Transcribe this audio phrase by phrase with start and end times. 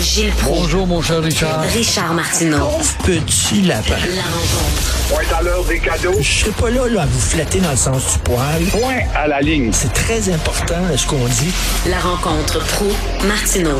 [0.00, 0.60] Gilles Proulx.
[0.60, 1.62] Bonjour, mon cher Richard.
[1.74, 2.68] Richard Martineau.
[3.04, 3.96] Petit lapin.
[4.14, 5.08] La rencontre.
[5.08, 6.14] Point à l'heure des cadeaux.
[6.20, 8.62] Je serai pas là, là à vous flatter dans le sens du poil.
[8.70, 9.70] Point à la ligne.
[9.72, 11.52] C'est très important ce qu'on dit.
[11.88, 12.86] La rencontre pro
[13.26, 13.78] martineau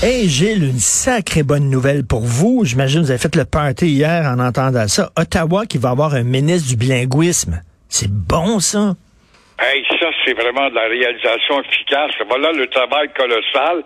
[0.00, 2.62] Hey Gilles, une sacrée bonne nouvelle pour vous.
[2.64, 5.10] J'imagine que vous avez fait le party hier en entendant ça.
[5.16, 7.62] Ottawa qui va avoir un ministre du bilinguisme.
[7.88, 8.94] C'est bon ça?
[9.60, 12.12] Hey, ça, c'est vraiment de la réalisation efficace.
[12.28, 13.82] Voilà le travail colossal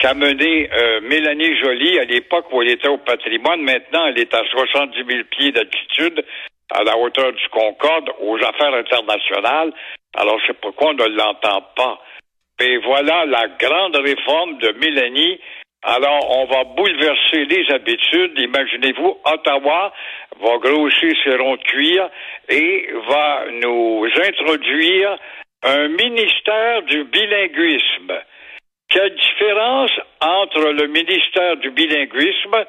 [0.00, 3.62] qu'a mené euh, Mélanie Joly à l'époque où elle était au patrimoine.
[3.62, 6.24] Maintenant, elle est à 70 000 pieds d'altitude,
[6.72, 9.72] à la hauteur du Concorde, aux affaires internationales.
[10.16, 12.00] Alors, c'est pourquoi on ne l'entend pas.
[12.60, 15.38] Et voilà la grande réforme de Mélanie.
[15.82, 18.38] Alors, on va bouleverser les habitudes.
[18.38, 19.92] Imaginez-vous, Ottawa
[20.40, 22.08] va grossir ses ronds de cuir
[22.48, 25.18] et va nous introduire
[25.64, 28.12] un ministère du bilinguisme.
[28.88, 29.90] Quelle différence
[30.20, 32.64] entre le ministère du bilinguisme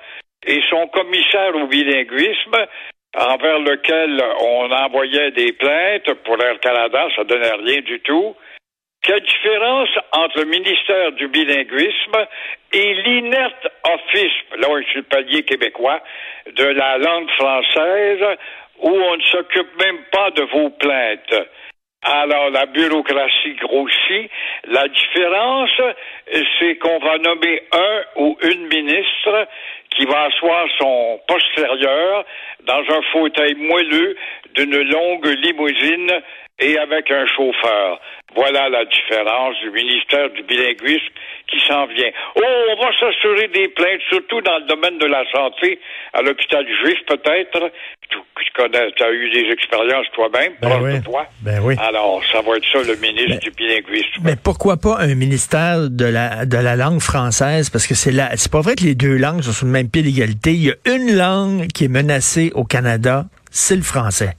[0.48, 2.66] et son commissaire au bilinguisme
[3.16, 8.36] envers lequel on envoyait des plaintes pour Air Canada, ça donnait rien du tout.
[9.04, 12.26] Quelle différence entre le ministère du bilinguisme
[12.72, 16.02] et l'inerte office, là où je suis le palier québécois,
[16.48, 18.38] de la langue française,
[18.80, 21.36] où on ne s'occupe même pas de vos plaintes.
[22.04, 24.30] Alors, la bureaucratie grossit.
[24.66, 25.82] La différence,
[26.60, 29.48] c'est qu'on va nommer un ou une ministre
[29.90, 32.26] qui va asseoir son postérieur
[32.64, 34.16] dans un fauteuil moelleux
[34.56, 36.22] d'une longue limousine
[36.60, 38.00] et avec un chauffeur.
[38.36, 41.14] Voilà la différence du ministère du bilinguisme
[41.48, 42.10] qui s'en vient.
[42.36, 45.80] Oh, on va s'assurer des plaintes, surtout dans le domaine de la santé,
[46.14, 47.72] à l'hôpital juif peut-être.
[48.10, 48.20] Tu,
[48.56, 51.00] connais, tu as eu des expériences toi-même, ben oui.
[51.00, 51.26] de toi.
[51.42, 51.76] Ben oui.
[51.80, 54.22] Alors, ça va être ça le ministre Ben, du bilinguisme.
[54.24, 57.70] Mais pourquoi pas un ministère de la de la langue française?
[57.70, 59.90] Parce que c'est la c'est pas vrai que les deux langues sont sur le même
[59.90, 60.52] pied d'égalité.
[60.52, 64.34] Il y a une langue qui est menacée au Canada, c'est le français.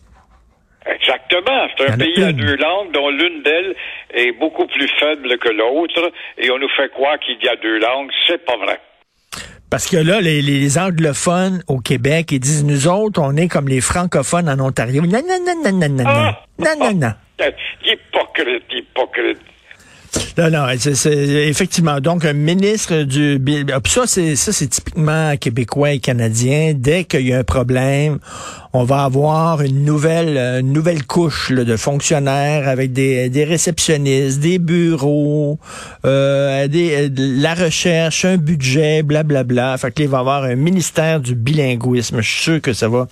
[0.87, 1.67] Exactement.
[1.77, 3.75] C'est un pays à deux langues dont l'une d'elles
[4.13, 7.79] est beaucoup plus faible que l'autre et on nous fait croire qu'il y a deux
[7.79, 8.11] langues.
[8.27, 8.79] C'est pas vrai.
[9.71, 13.67] Parce que là, les, les anglophones au Québec, ils disent, nous autres, on est comme
[13.67, 15.03] les francophones en Ontario.
[15.03, 16.05] Non, non, non, non, non, non, non.
[16.07, 16.45] Ah!
[16.59, 17.13] Non, non, non.
[17.85, 19.41] Hypocrite, hypocrite.
[20.39, 22.01] Non, non, c'est, effectivement.
[22.01, 23.41] Donc, un ministre du...
[23.73, 26.73] ah, puis Ça, c'est ça, c'est typiquement québécois et canadien.
[26.75, 28.19] Dès qu'il y a un problème,
[28.77, 34.59] on va avoir une nouvelle, euh, nouvelle couche de fonctionnaires avec des, des réceptionnistes, des
[34.59, 35.61] bureaux,
[36.05, 39.79] euh, des, euh, la recherche, un budget, blablabla.
[39.79, 42.21] Fait que là, il va y avoir un ministère du bilinguisme.
[42.21, 43.07] Je suis sûr que ça va,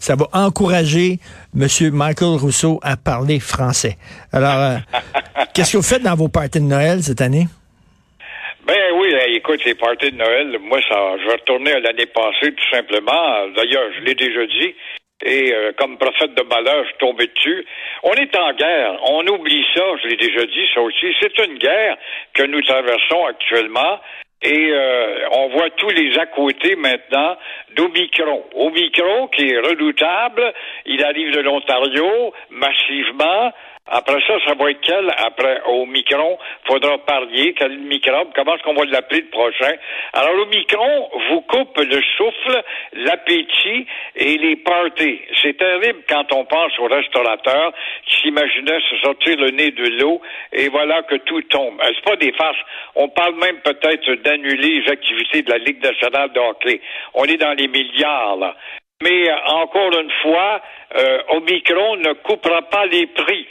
[0.00, 1.20] ça va encourager
[1.52, 3.98] Monsieur Michael Rousseau à parler français.
[4.32, 4.80] Alors,
[5.52, 7.46] qu'est-ce que vous faites dans vos parties de Noël cette année?
[8.66, 12.50] Ben oui, écoute, les parties de Noël, moi, ça, je vais retourner à l'année passée,
[12.54, 13.48] tout simplement.
[13.54, 14.74] D'ailleurs, je l'ai déjà dit.
[15.22, 17.66] Et euh, comme prophète de malheur, je suis tombé dessus.
[18.02, 18.98] On est en guerre.
[19.10, 21.14] On oublie ça, je l'ai déjà dit, ça aussi.
[21.20, 21.98] C'est une guerre
[22.32, 24.00] que nous traversons actuellement.
[24.40, 27.36] Et euh, on voit tous les à côté maintenant
[27.76, 28.44] d'Omicron.
[28.54, 30.52] Omicron qui est redoutable,
[30.86, 33.52] il arrive de l'Ontario massivement.
[33.86, 35.12] Après ça, ça va être quel?
[35.18, 39.74] Après Omicron, faudra parier quel microbe, comment est-ce qu'on va l'appeler le prochain?
[40.14, 42.62] Alors, Omicron vous coupe le souffle,
[42.94, 43.86] l'appétit
[44.16, 45.20] et les parties.
[45.42, 47.74] C'est terrible quand on pense aux restaurateurs
[48.06, 51.78] qui s'imaginaient se sortir le nez de l'eau et voilà que tout tombe.
[51.82, 52.56] Euh, C'est pas des farces.
[52.94, 56.80] On parle même peut-être d'annuler les activités de la Ligue nationale de hockey.
[57.12, 58.56] On est dans les milliards, là.
[59.02, 60.62] Mais euh, encore une fois,
[60.96, 63.46] euh, Omicron ne coupera pas les prix.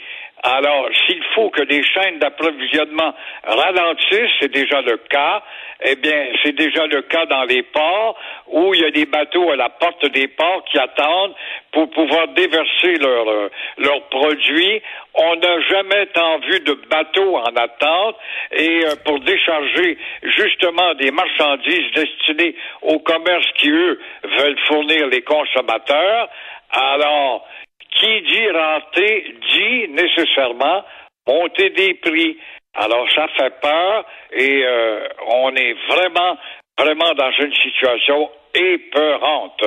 [0.46, 5.42] Alors, s'il faut que les chaînes d'approvisionnement ralentissent, c'est déjà le cas,
[5.82, 8.14] eh bien, c'est déjà le cas dans les ports
[8.48, 11.34] où il y a des bateaux à la porte des ports qui attendent
[11.72, 14.82] pour pouvoir déverser leurs euh, leurs produits.
[15.14, 18.16] On n'a jamais tant vu de bateaux en attente
[18.52, 25.22] et euh, pour décharger justement des marchandises destinées au commerce qui, eux, veulent fournir les
[25.22, 26.28] consommateurs.
[26.70, 27.46] Alors,
[28.00, 30.84] qui dit renter dit nécessairement
[31.26, 32.36] monter des prix.
[32.74, 36.36] Alors ça fait peur et euh, on est vraiment,
[36.78, 39.64] vraiment dans une situation épeurante.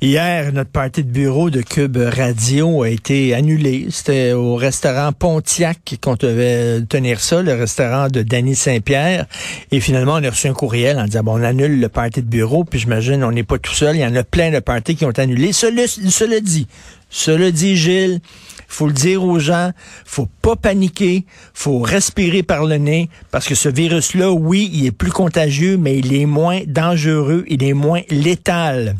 [0.00, 3.86] Hier, notre partie de bureau de Cube Radio a été annulé.
[3.90, 9.26] C'était au restaurant Pontiac qu'on devait tenir ça, le restaurant de Danny Saint-Pierre.
[9.72, 12.28] Et finalement, on a reçu un courriel en disant, bon, on annule le party de
[12.28, 13.96] bureau, puis j'imagine, on n'est pas tout seul.
[13.96, 15.52] Il y en a plein de parties qui ont annulé.
[15.52, 16.68] Cela, cela dit,
[17.10, 18.20] cela dit, Gilles,
[18.68, 19.72] faut le dire aux gens,
[20.04, 21.24] faut pas paniquer,
[21.54, 25.98] faut respirer par le nez, parce que ce virus-là, oui, il est plus contagieux, mais
[25.98, 28.96] il est moins dangereux, il est moins létal.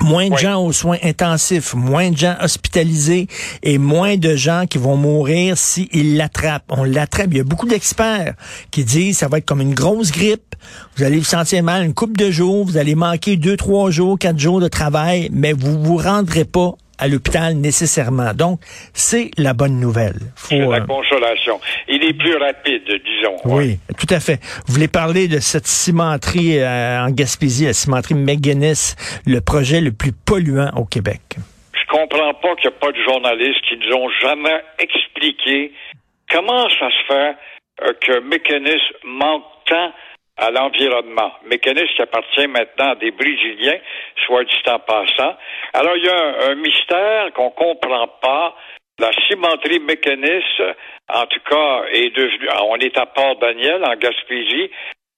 [0.00, 3.28] Moins de gens aux soins intensifs, moins de gens hospitalisés
[3.62, 6.64] et moins de gens qui vont mourir s'ils l'attrapent.
[6.68, 7.28] On l'attrape.
[7.30, 8.34] Il y a beaucoup d'experts
[8.72, 10.56] qui disent ça va être comme une grosse grippe.
[10.96, 14.18] Vous allez vous sentir mal une couple de jours, vous allez manquer deux, trois jours,
[14.18, 18.32] quatre jours de travail, mais vous vous rendrez pas à l'hôpital nécessairement.
[18.34, 18.60] Donc,
[18.92, 20.18] c'est la bonne nouvelle.
[20.36, 21.60] C'est la euh, consolation.
[21.88, 23.36] Il est plus rapide, disons.
[23.44, 24.40] Oui, tout à fait.
[24.66, 28.96] Vous voulez parler de cette cimenterie euh, en Gaspésie, la cimenterie McGuinness,
[29.26, 31.20] le projet le plus polluant au Québec?
[31.72, 35.72] Je comprends pas qu'il n'y a pas de journalistes qui nous ont jamais expliqué
[36.30, 37.36] comment ça se fait
[37.82, 39.92] euh, que McGuinness manque tant
[40.36, 41.32] à l'environnement.
[41.44, 43.78] Mécanisme qui appartient maintenant à des Brésiliens,
[44.26, 45.36] soit du temps passant.
[45.72, 48.54] Alors, il y a un, mystère qu'on comprend pas.
[48.98, 50.62] La cimenterie mécaniste,
[51.08, 54.70] en tout cas, est devenue, on est à Port-Daniel, en Gaspésie,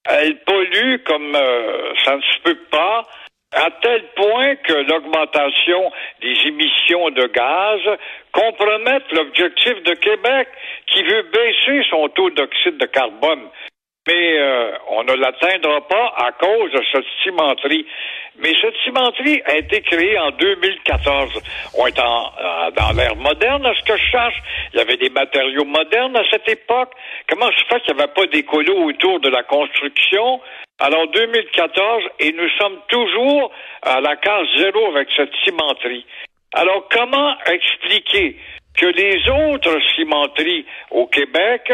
[0.08, 3.02] elle pollue comme euh, ça ne se peut pas,
[3.52, 7.80] à tel point que l'augmentation des émissions de gaz
[8.32, 10.48] compromette l'objectif de Québec
[10.86, 13.48] qui veut baisser son taux d'oxyde de carbone
[14.06, 17.86] mais euh, on ne l'atteindra pas à cause de cette cimenterie.
[18.38, 21.42] Mais cette cimenterie a été créée en 2014.
[21.78, 22.32] On est en,
[22.76, 24.42] dans l'ère moderne, à ce que je cherche.
[24.72, 26.92] Il y avait des matériaux modernes à cette époque.
[27.28, 30.40] Comment se fait qu'il n'y avait pas d'écolo autour de la construction?
[30.78, 33.50] Alors 2014, et nous sommes toujours
[33.82, 36.04] à la case zéro avec cette cimenterie.
[36.52, 38.36] Alors comment expliquer
[38.76, 41.72] que les autres cimenteries au Québec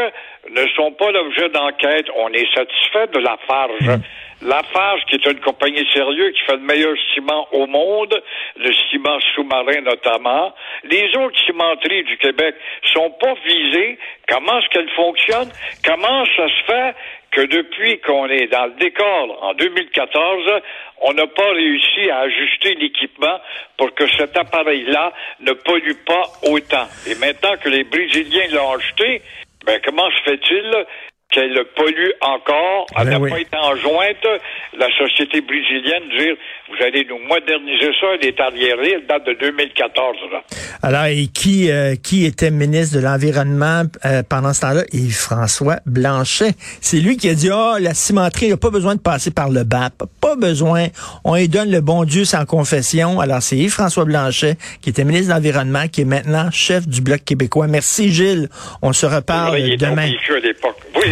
[0.51, 2.07] ne sont pas l'objet d'enquête.
[2.17, 3.81] On est satisfait de la Farge.
[3.81, 4.03] Hmm.
[4.45, 8.21] La Farge, qui est une compagnie sérieuse qui fait le meilleur ciment au monde,
[8.57, 10.53] le ciment sous-marin notamment.
[10.83, 12.57] Les autres cimenteries du Québec
[12.93, 13.99] sont pas visées.
[14.29, 15.53] Comment est-ce qu'elles fonctionnent?
[15.85, 16.95] Comment ça se fait
[17.31, 20.51] que depuis qu'on est dans le décor en 2014,
[21.03, 23.39] on n'a pas réussi à ajuster l'équipement
[23.79, 26.89] pour que cet appareil-là ne pollue pas autant?
[27.09, 29.23] Et maintenant que les Brésiliens l'ont acheté,
[29.65, 30.87] ben comment se fait-il
[31.33, 32.87] qu'elle pollue encore.
[32.97, 34.27] Elle ben n'a pas été enjointe,
[34.79, 36.37] la société brésilienne, dire
[36.73, 40.17] vous allez nous moderniser ça, elle est arriérée, elle date de 2014.
[40.33, 40.43] Là.
[40.83, 44.83] Alors, et qui, euh, qui était ministre de l'Environnement euh, pendant ce temps-là?
[44.93, 46.53] Yves-François Blanchet.
[46.81, 49.65] C'est lui qui a dit, oh, la cimenterie n'a pas besoin de passer par le
[49.65, 50.05] BAP.
[50.21, 50.87] Pas besoin.
[51.25, 53.21] On lui donne le bon Dieu sans confession.
[53.21, 57.23] Alors, c'est Yves-François Blanchet, qui était ministre de l'Environnement, qui est maintenant chef du Bloc
[57.25, 57.67] québécois.
[57.67, 58.49] Merci, Gilles.
[58.81, 60.09] On se reparle demain.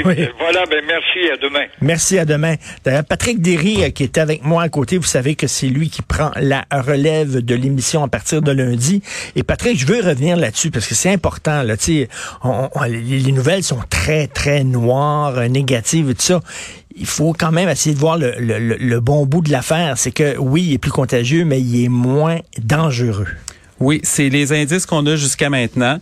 [0.04, 1.64] Oui, voilà, ben merci, à demain.
[1.80, 2.54] Merci, à demain.
[2.84, 5.90] D'ailleurs, Patrick Derry, euh, qui est avec moi à côté, vous savez que c'est lui
[5.90, 9.02] qui prend la relève de l'émission à partir de lundi.
[9.36, 11.62] Et Patrick, je veux revenir là-dessus parce que c'est important.
[11.62, 11.74] Là,
[12.44, 16.40] on, on, les nouvelles sont très, très noires, euh, négatives et tout ça
[16.96, 19.96] il faut quand même essayer de voir le, le, le bon bout de l'affaire.
[19.96, 23.28] C'est que oui, il est plus contagieux, mais il est moins dangereux.
[23.80, 25.98] Oui, c'est les indices qu'on a jusqu'à maintenant.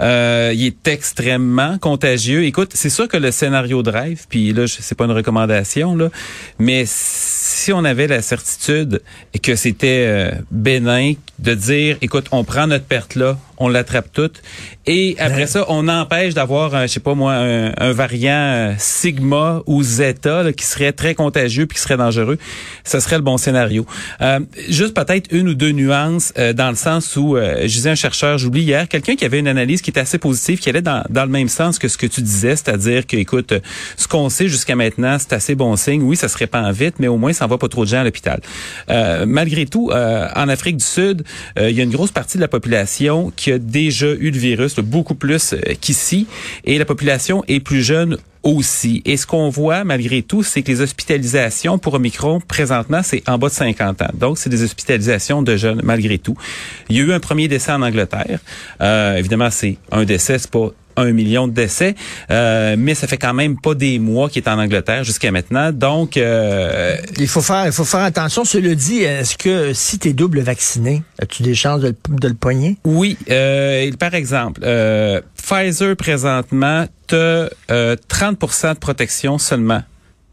[0.00, 2.44] Euh, il est extrêmement contagieux.
[2.44, 6.10] Écoute, c'est sûr que le scénario drive, puis là, c'est pas une recommandation, là,
[6.58, 9.00] mais si on avait la certitude
[9.42, 14.42] que c'était euh, bénin de dire, écoute, on prend notre perte là, on l'attrape toute.
[14.86, 19.82] Et après ça, on empêche d'avoir, je sais pas moi, un, variant euh, sigma ou
[19.82, 22.38] zeta qui serait très contagieux puis qui serait dangereux.
[22.84, 23.86] Ce serait le bon scénario.
[24.22, 27.94] Euh, juste peut-être une ou deux nuances euh, dans le sens où, je disais un
[27.94, 31.04] chercheur, j'oublie hier, quelqu'un qui avait une analyse qui était assez positive, qui allait dans,
[31.10, 33.52] dans le même sens que ce que tu disais, c'est-à-dire que, écoute,
[33.96, 36.02] ce qu'on sait jusqu'à maintenant, c'est assez bon signe.
[36.02, 38.04] Oui, ça se répand vite, mais au moins, ça va pas trop de gens à
[38.04, 38.40] l'hôpital.
[39.26, 41.24] malgré tout, en Afrique du Sud,
[41.58, 44.78] il y a une grosse partie de la population qui a déjà eu le virus,
[44.80, 46.26] beaucoup plus euh, qu'ici,
[46.64, 49.02] et la population est plus jeune aussi.
[49.04, 53.38] Et ce qu'on voit malgré tout, c'est que les hospitalisations pour Omicron, présentement, c'est en
[53.38, 54.10] bas de 50 ans.
[54.14, 56.36] Donc, c'est des hospitalisations de jeunes malgré tout.
[56.88, 58.40] Il y a eu un premier décès en Angleterre.
[58.80, 61.94] Euh, évidemment, c'est un décès, c'est pas un million de décès,
[62.30, 65.72] euh, mais ça fait quand même pas des mois qu'il est en Angleterre jusqu'à maintenant.
[65.72, 68.44] Donc, euh, il faut faire, il faut faire attention.
[68.44, 72.34] Cela dit, est-ce que si tu es double vacciné, as-tu des chances de, de le
[72.34, 72.76] poigner?
[72.84, 73.16] Oui.
[73.30, 74.60] Euh, par exemple,
[75.36, 79.82] Pfizer présentement, tu 30% de protection seulement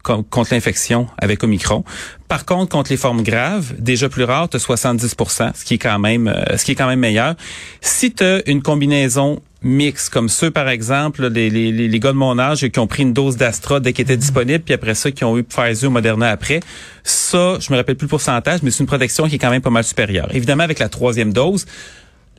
[0.02, 1.84] con- contre l'infection avec Omicron.
[2.28, 5.14] Par contre, contre les formes graves, déjà plus rares, tu as 70
[5.54, 7.34] ce qui est quand même euh, ce qui est quand même meilleur.
[7.80, 12.16] Si tu as une combinaison mixte, comme ceux, par exemple, les, les les gars de
[12.16, 15.10] mon âge qui ont pris une dose d'Astra dès qu'elle était disponible, puis après ça,
[15.10, 16.60] qui ont eu Pfizer ou Moderna après,
[17.02, 19.62] ça, je me rappelle plus le pourcentage, mais c'est une protection qui est quand même
[19.62, 20.28] pas mal supérieure.
[20.32, 21.66] Évidemment, avec la troisième dose,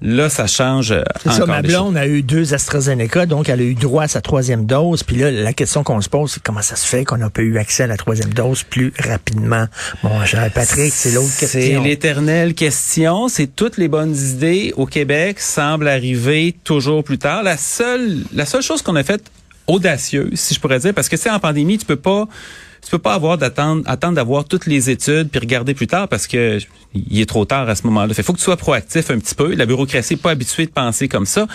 [0.02, 3.64] là, ça change euh, C'est ça, ma blonde a eu deux AstraZeneca, donc elle a
[3.64, 5.04] eu droit à sa troisième dose.
[5.04, 7.42] Puis là, la question qu'on se pose, c'est comment ça se fait qu'on n'a pas
[7.42, 9.66] eu accès à la troisième dose plus rapidement?
[10.04, 11.84] Mon cher Patrick, c'est l'autre C'est question.
[11.84, 13.28] l'éternelle question.
[13.28, 17.44] C'est toutes les bonnes idées au Québec semblent arriver toujours plus tard.
[17.44, 19.24] La seule, la seule chose qu'on a faite
[19.68, 22.28] audacieuse, si je pourrais dire, parce que c'est en pandémie, tu peux pas,
[22.82, 26.28] tu peux pas avoir d'attendre, attendre d'avoir toutes les études puis regarder plus tard parce
[26.28, 26.60] que
[26.94, 28.14] il est trop tard à ce moment-là.
[28.14, 29.54] Fait faut que tu sois proactif un petit peu.
[29.54, 31.48] La bureaucratie n'est pas habituée de penser comme ça.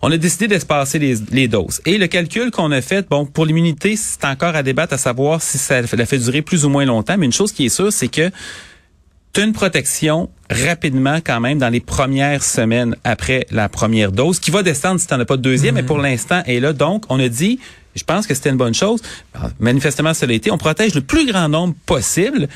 [0.00, 1.82] On a décidé d'espacer les, les doses.
[1.84, 5.42] Et le calcul qu'on a fait, bon, pour l'immunité, c'est encore à débattre à savoir
[5.42, 7.16] si ça la fait durer plus ou moins longtemps.
[7.18, 8.30] Mais une chose qui est sûre, c'est que
[9.32, 14.40] tu as une protection rapidement quand même dans les premières semaines après la première dose,
[14.40, 16.72] qui va descendre si tu n'en as pas de deuxième, mais pour l'instant est là.
[16.72, 17.60] Donc, on a dit,
[17.94, 19.00] je pense que c'était une bonne chose,
[19.58, 22.48] manifestement ça l'a été, on protège le plus grand nombre possible.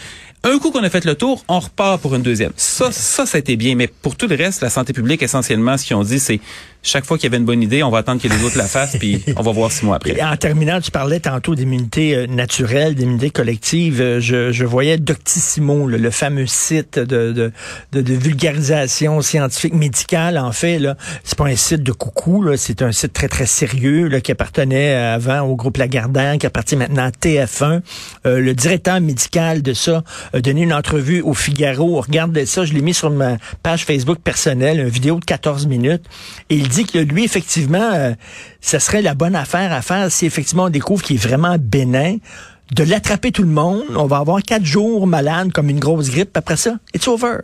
[0.44, 2.52] Un coup qu'on a fait le tour, on repart pour une deuxième.
[2.56, 3.76] Ça, ça, ça a été bien.
[3.76, 6.40] Mais pour tout le reste, la santé publique, essentiellement, ce qu'ils ont dit, c'est
[6.82, 8.66] chaque fois qu'il y avait une bonne idée, on va attendre que les autres la
[8.66, 10.18] fassent, puis on va voir six mois après.
[10.18, 14.00] Et en terminant, tu parlais tantôt d'immunité euh, naturelle, d'immunité collective.
[14.00, 17.52] Euh, je, je voyais Doctissimo, là, le fameux site de, de,
[17.92, 20.38] de, de vulgarisation scientifique médicale.
[20.38, 23.46] En fait, là, c'est pas un site de coucou, là, c'est un site très très
[23.46, 27.80] sérieux là, qui appartenait avant au groupe Lagardère, qui appartient maintenant à TF1.
[28.26, 32.00] Euh, le directeur médical de ça a donné une entrevue au Figaro.
[32.00, 36.02] Regardez ça, je l'ai mis sur ma page Facebook personnelle, une vidéo de 14 minutes.
[36.50, 38.12] Et il dit que lui, effectivement, euh,
[38.60, 42.16] ça serait la bonne affaire à faire si effectivement on découvre qu'il est vraiment bénin,
[42.74, 43.82] de l'attraper tout le monde.
[43.94, 46.36] On va avoir quatre jours malade comme une grosse grippe.
[46.36, 47.38] Après ça, it's over.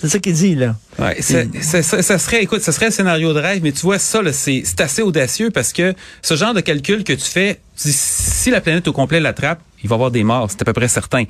[0.00, 0.76] C'est ça qu'il dit, là.
[1.00, 3.80] Ouais, ça, ça, ça- ça serait, écoute, ça serait un scénario de rêve, mais tu
[3.80, 5.92] vois, ça, c'est, c'est assez audacieux parce que
[6.22, 9.58] ce genre de calcul que tu fais, tu dis, si la planète au complet l'attrape,
[9.82, 11.24] il va y avoir des morts, c'est à peu près certain.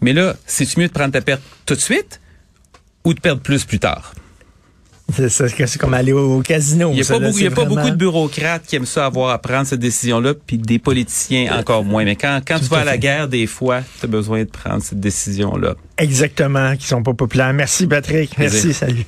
[0.00, 2.18] Mais là, c'est-tu mieux de prendre ta perte tout de suite
[3.04, 4.14] ou de perdre plus plus tard?
[5.12, 6.90] C'est comme aller au casino.
[6.90, 8.86] Il n'y a, ça, pas là, beaucoup, y a pas beaucoup de bureaucrates qui aiment
[8.86, 12.04] ça avoir à prendre cette décision-là, puis des politiciens encore moins.
[12.04, 14.48] Mais quand, quand tu vas à à la guerre, des fois, tu as besoin de
[14.48, 15.74] prendre cette décision-là.
[15.98, 17.52] Exactement, qui sont pas populaires.
[17.52, 18.36] Merci, Patrick.
[18.38, 19.04] Merci, salut.